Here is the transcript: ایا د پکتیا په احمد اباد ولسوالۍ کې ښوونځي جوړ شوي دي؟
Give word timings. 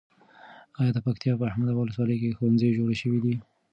ایا 0.79 0.91
د 0.93 0.97
پکتیا 1.05 1.33
په 1.39 1.45
احمد 1.49 1.67
اباد 1.69 1.83
ولسوالۍ 1.87 2.17
کې 2.21 2.35
ښوونځي 2.37 2.69
جوړ 2.77 2.89
شوي 3.01 3.19
دي؟ 3.25 3.35